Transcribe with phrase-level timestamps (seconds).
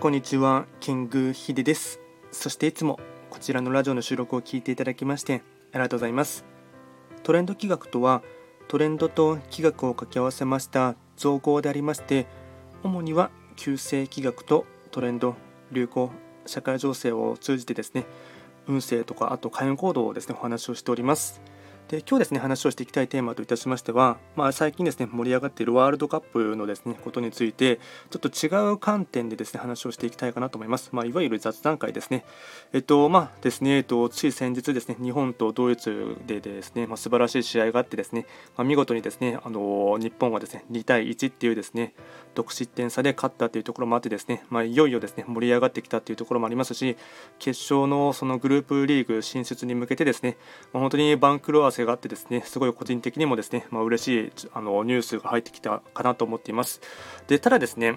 [0.00, 2.00] こんにちは、キングヒデです。
[2.30, 5.42] そしていつもこちらのラジオの収録を聞いていただきまして
[5.72, 6.46] ありがとうございます。
[7.22, 8.22] トレンド企画とは、
[8.66, 12.26] トレンドと企画を掛け合わせました造語でありまして、
[12.82, 15.36] 主には旧世企画とトレンド、
[15.70, 16.10] 流行、
[16.46, 18.06] 社会情勢を通じてですね、
[18.66, 21.42] 運勢とかあと開運行動をですねお話をしております。
[21.90, 32.24] で今日ですね話をしていきたいテーマといたしましては、まあ、最近ですね盛り上がっているワールドカップのですねことについてちょっと違う観点でですね話をしていきたいかなと思います、まあ、いわゆる雑談会ですね。
[32.72, 38.24] えっとまあですねえっとつい先日ですね日本とドイツでですね、まあ、素晴らしい試合があってですね、
[38.56, 41.94] まあ、見事にですねあの日本はですね2対1っていうですね
[42.34, 46.96] 得失点差で勝ったというところもあってですね、まあ、いよいよですね盛り上がってきたというところもありますし
[47.40, 50.36] 決勝のそのグループリーグ進出に向けてですね、
[50.72, 56.80] まあ、本当に番狂わ性があってですねすごい個人的にもですね、まあ、嬉しいあのニュースが入ってきたかなと思っています。
[57.26, 57.96] でただですね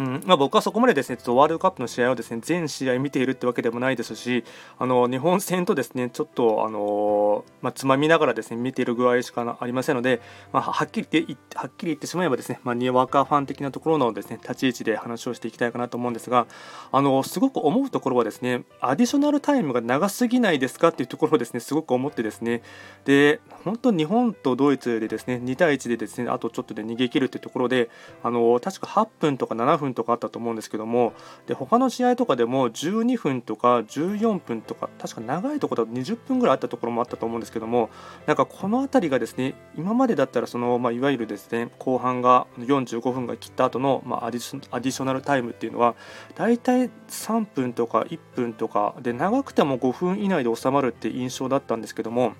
[0.00, 0.22] うん。
[0.24, 4.44] まあ、僕はそこまでですねちょっとワールドカップの試合をですね全試合見ているってわけでもないですし
[4.78, 16.46] あの日本戦とですねちょっとあの、まあ、つまみながらですね見ている具合しかありませんので、まあ、はっきり言ってはっきり言ってしまえばですね、まあ、にわかファン的なところのですね立ち位置で話をしていきたいかなと思うんですが
[16.92, 22.62] あのすごく思うところはですねアディショナルタイムが長すぎないですかっていうところをですねすごく思ってですね
[23.04, 27.90] で本当日本とドイツでですね2対1でですねあとちょっとで逃げ切るっていうところで
[28.22, 31.12] あの確か8分とか7分とかあったと思うんですけども
[31.46, 37.90] で他の試合とかでも12分とか14分とか確か長いところだと20分ぐらいあったところもあったと思うんですけども
[38.26, 45.94] なんかこの辺りがですね今までだったらその、まあ、いわゆるですね後半が45分が切った後の、まあ、アディショナルタイムっていうのは
[46.34, 52.34] 大体3分とか1分とかで長くても5分以内で収まるって印象だったんですけども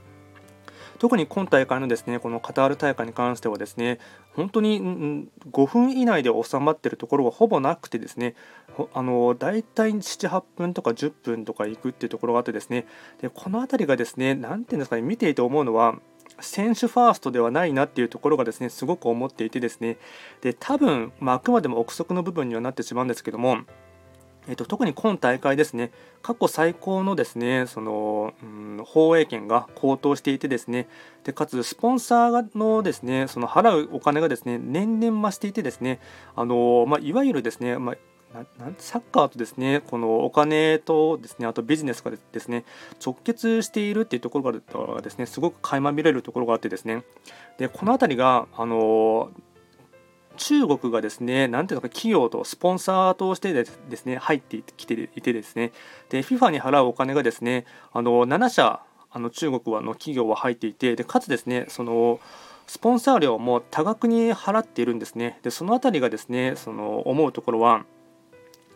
[1.00, 3.98] 特に今大会のですねこのカタール大会に関してはですね
[4.34, 8.34] 本当に5分以内で収まっているところがほぼなくてですね
[8.92, 12.86] あの大体78分とか10分とかいくっていうところがあってですね
[13.22, 15.96] でこの辺りがですね何ていうんですかね見ていて思うのは
[16.40, 19.96] 選手ファーストではないなっていうところがですねすごく思っていてですね
[20.42, 23.60] で多分、まあ、あくまでも憶測の部分にはなってしまうんですけども
[24.50, 30.88] えっと、特に今大会ですね、過去最高のですね、その、うん、放映権が高騰していてですね、
[31.22, 36.00] でかつスポンサーのですね、その払うお金がですね、年々増していてですね、
[36.34, 37.96] あのまあ、いわゆるですね、まあ
[38.78, 42.64] サッカーとですねこのお金とですねあとビジネスがですね
[43.04, 44.52] 直結しているっていうところ
[44.94, 47.02] がですねすごく垣間見れるところがあってですね
[47.58, 49.30] でこの辺りがあの
[50.36, 55.72] 中国がですね、なんていうのか、企業とスポンサーとしてですね、入ってきていてですね、
[56.08, 58.80] で、FIFA に払うお金がですね、あの、7社、
[59.12, 62.20] あの中国はの企業は入っていて、で、かつですね、その、
[62.66, 65.40] スポンサー料も多額に払っているんですね。
[65.42, 67.84] で、そのあたりがですね、その思うところは、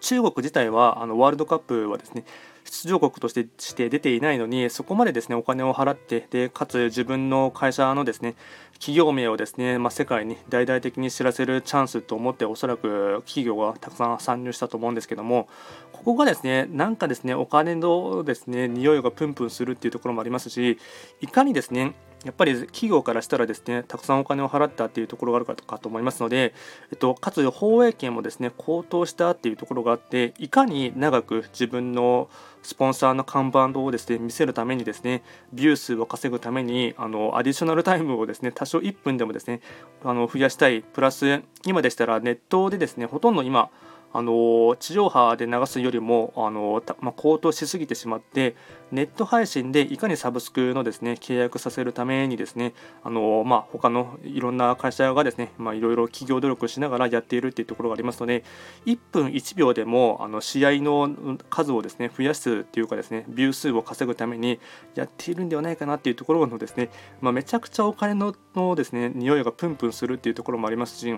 [0.05, 2.25] 中国自体はあのワールドカップはですね
[2.65, 8.35] 出場国としてして出ていないのにそこまでですねお金を払ってでかつ自分の会社のですね
[8.75, 15.49] 企業名をですね、まあ、世界に大々的に知らせるチャンスと思っておそらく企業がたくさん参入したと思うんですけども
[15.93, 20.79] ここがですねなんかですねお金のですね匂いがプンプンするっていうところもありますし
[21.21, 26.55] いかにですねやっぱり企業からしたらですねたくさんお金を払ったっていうところがあるかと思いますので、
[26.91, 32.29] えっと、かつ放映権もですね高騰したっていうところがあっていかに長く自分の
[32.63, 39.61] スポンサーの看板をですね見せるためにですねビュー数を稼ぐためにあのアディショナルタイムをですね多少1分でもですね
[40.03, 40.83] あの増やしたい。
[40.83, 43.71] プラス今でしたらネットでですねほとんど今
[44.15, 48.55] あの地上波で流すよりもあの、まあ、高騰しすぎてしまって
[48.93, 58.45] ネット配信でいかにサブスクのですね契約させるためにですねあの、まあ、他のいろんな会社がですね、まあ、いろいろ企業努力しながらやっているっていうところがありますので
[58.87, 64.61] 1分1秒でもあの試合の数をですね増やすっていうかですねビュー数を稼ぐために
[64.95, 71.13] やっているんではないかなっていうところのですね、まあ、めちゃくちゃお金ののですね匂いがプンプンするっていうところもありますし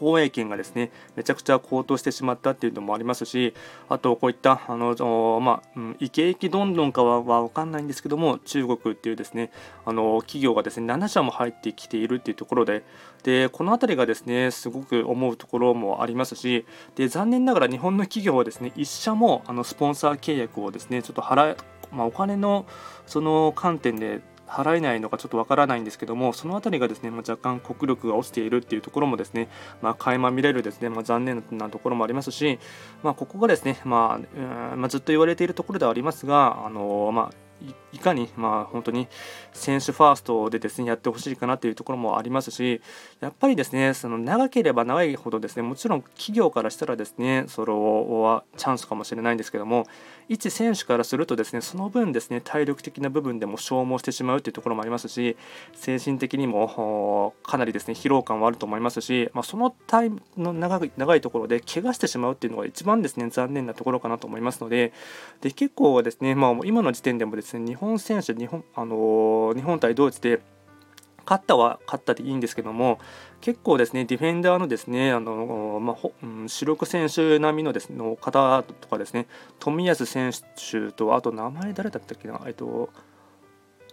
[0.00, 3.54] 放映権がですねめちゃくちゃ高騰してしまったっていうのもありますし
[3.90, 9.52] あとこういったあの、まあうん、イケイケどんどんかは分かんないんですけども中国っていうですね
[9.84, 12.82] あの企業がですね7社も入ってきているっていうところで
[13.22, 16.64] でこの辺りがですねすごく思うところもありますし
[16.96, 21.56] で残念ながら日本の企業はですね1社もあのスポンサー契約をですねちょっと払
[21.92, 22.66] まあ、お金の
[23.06, 24.20] その観点で
[24.50, 29.48] 払えないのかちょっとわからないんですけどもその辺りがですね、まあ、若干国力が落ちているっていうところもですね、
[29.80, 32.58] まあ、垣間見れるですね、まあ、残念なところもありますし、
[33.02, 37.49] まあ、ここがですね、まあ、まあ、ずっと言われているところではありますがあのまあ
[37.92, 39.08] いかに、まあ、本当に
[39.52, 42.80] 選手ファーストでですねやってほしいかなというところもありますし
[43.20, 49.86] やっぱりですねその長ければ長いほどですねもちろん企業からしたらですねそれはチャンスかもしれないんですけども
[50.28, 55.36] 一選手からするとですねその分ですね体力的な部分でも消耗してしまうというところもありますし
[55.74, 64.92] 精神的にもかなりですね疲労感はあると思いますし、まあ、そのタイの長い長いところで怪我してしまうっていうのが一番ですね残念なところかなと思いますので
[65.40, 70.40] で結構ですね、まあ、今の時点でもですね日本選手日本,、あの日本対ドイツで
[71.24, 72.98] 勝ったは勝ったでいいんですけども
[73.40, 79.26] 結構ですねディフェンダーのですねあの、まあほうん、主力選手並みのです、ね、の方とかですね
[79.60, 82.90] 冨安選手とあと名前誰だったっけなえっと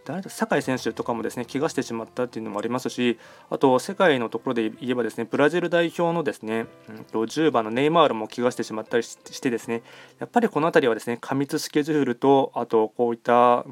[0.07, 3.19] 誰だ酒井選手とかもですね怪我してしまったっていうのもありますし
[3.49, 9.83] あと世界のところで言えばですねブラジル代表のですね、うん、と10番のネイマールも怪我してしまったりしてですね
[10.19, 13.65] やっぱりこの辺りはですね過密スケジュールとあとこういった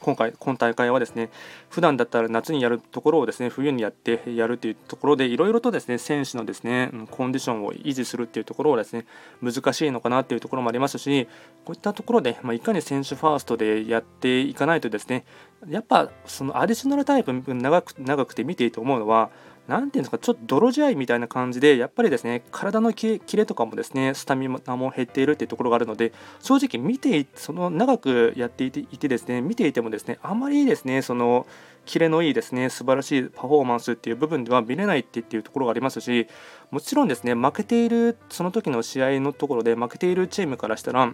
[0.00, 1.30] 今回今大会はですね
[1.70, 9.06] 普段だったら夏にやるところをですね冬にやってやるというところでいろいろとですね選手のですねコンディションを維持するっていうところはですね
[9.42, 11.26] 難しいのかなっていうところもありますし
[11.64, 15.24] こういったところで、まあ、いかに選手ファーストでやっていかないとですね
[15.68, 19.30] やっぱそのアディショナルタイプ長く長くて見ていいと思うのは
[19.68, 31.46] 何ていうんですかちょっと泥仕合みたいな感じでやっぱりですね体のキレとかもですねスタミナも減っているっていうところがあるので正直見てその長くやっていていてですね見ていてもですねあまりですねその
[31.84, 36.26] キレのいいですね素晴らしいパフォーマンスっていう部分では見れないっていうところがありますし
[36.70, 41.12] もちろんですね負けているその時の試合のところで負けているチームからしたら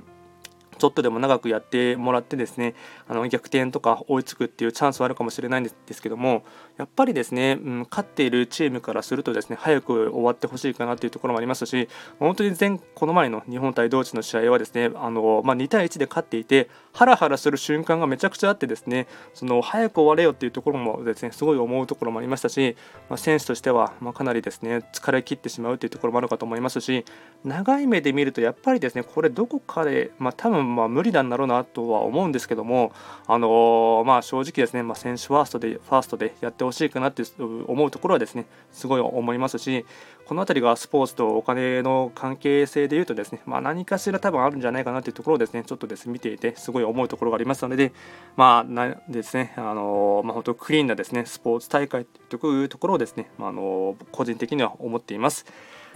[0.83, 2.75] ちょっとでも長くやってもらってですね
[3.07, 6.43] あの逆転とか追いつくっていうチャンスはあるかもしれないんですけども
[6.77, 11.89] やっぱりですね、うん、勝っているチームからするとですね早く終わってほしいかなというところもありますし
[12.19, 22.77] 本当に前この前の日本対ドイツの試合はですねあの、まあ、2対1で勝っていてハラハラする瞬間がめちゃくちゃあってですねその早く終われよっていうところもですねすごい思うところもありましたし、
[23.09, 27.05] まあ、選手としては、まかなりですね疲れ切ってしまうというところもあるかと思いますし
[27.45, 32.93] 長い目で見るとやっぱりですねこれどこかで、まあ、多分まあ無理なんだろうなとは思うんですけども、
[33.27, 39.85] あのー、まあ、正直ですね、まあ、選手ファーストでファーストでやってほしいかなって思うところはですねすごい思いますし
[40.25, 47.93] この辺りがスポーツとお金の関係性でいうとですね、まあ、何かしら多分あるんじゃないかなというところをですねちょっとですね見ていてすごい思うところがありますので、
[48.37, 55.47] まあなですねあのー、まあ、本当クリーンなですねスポーツ大会というところをですね、まあ、の、個人的には思っています。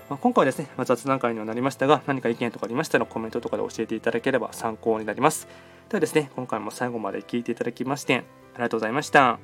[0.09, 5.49] まあ、今回はですね、まあ、雑談会にはなりましたが、何か意見とかありましたらコメントとかで教えていただければ参考になります。
[5.89, 8.25] ではですね、今回も最後まで聞いていただきまして、
[8.55, 9.39] ありがとうございました。